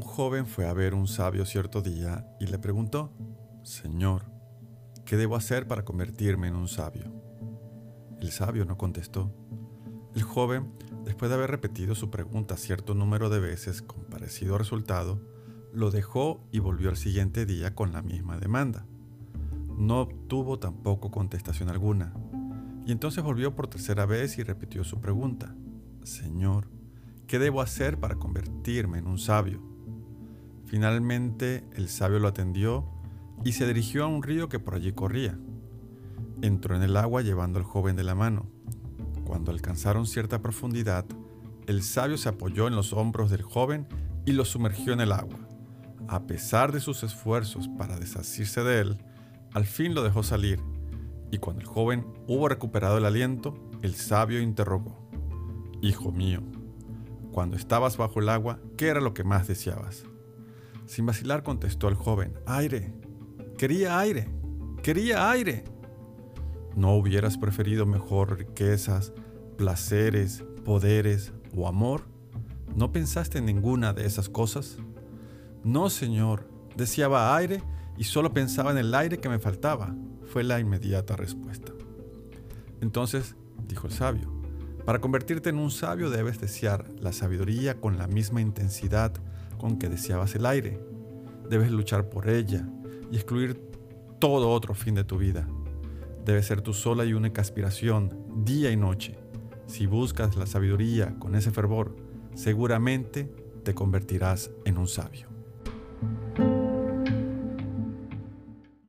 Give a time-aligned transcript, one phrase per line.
[0.00, 3.12] joven fue a ver un sabio cierto día y le preguntó,
[3.64, 4.24] Señor,
[5.04, 7.12] ¿qué debo hacer para convertirme en un sabio?
[8.18, 9.30] El sabio no contestó.
[10.14, 10.72] El joven,
[11.04, 15.20] después de haber repetido su pregunta cierto número de veces con parecido resultado,
[15.74, 18.86] lo dejó y volvió al siguiente día con la misma demanda.
[19.76, 22.14] No obtuvo tampoco contestación alguna.
[22.86, 25.54] Y entonces volvió por tercera vez y repitió su pregunta.
[26.04, 26.70] Señor,
[27.26, 29.73] ¿qué debo hacer para convertirme en un sabio?
[30.66, 32.88] Finalmente el sabio lo atendió
[33.44, 35.38] y se dirigió a un río que por allí corría.
[36.42, 38.48] Entró en el agua llevando al joven de la mano.
[39.24, 41.06] Cuando alcanzaron cierta profundidad,
[41.66, 43.86] el sabio se apoyó en los hombros del joven
[44.26, 45.38] y lo sumergió en el agua.
[46.08, 48.98] A pesar de sus esfuerzos para desasirse de él,
[49.52, 50.60] al fin lo dejó salir,
[51.30, 55.08] y cuando el joven hubo recuperado el aliento, el sabio interrogó,
[55.80, 56.40] Hijo mío,
[57.32, 60.04] cuando estabas bajo el agua, ¿qué era lo que más deseabas?
[60.86, 62.92] Sin vacilar contestó el joven, aire,
[63.56, 64.28] quería aire,
[64.82, 65.64] quería aire.
[66.76, 69.12] ¿No hubieras preferido mejor riquezas,
[69.56, 72.02] placeres, poderes o amor?
[72.74, 74.78] ¿No pensaste en ninguna de esas cosas?
[75.62, 77.62] No, Señor, deseaba aire
[77.96, 79.94] y solo pensaba en el aire que me faltaba,
[80.26, 81.72] fue la inmediata respuesta.
[82.80, 83.36] Entonces,
[83.68, 84.32] dijo el sabio,
[84.84, 89.12] para convertirte en un sabio debes desear la sabiduría con la misma intensidad
[89.64, 90.78] con que deseabas el aire.
[91.48, 92.68] Debes luchar por ella
[93.10, 93.58] y excluir
[94.18, 95.48] todo otro fin de tu vida.
[96.22, 99.16] Debe ser tu sola y única aspiración, día y noche.
[99.66, 101.96] Si buscas la sabiduría con ese fervor,
[102.34, 105.33] seguramente te convertirás en un sabio.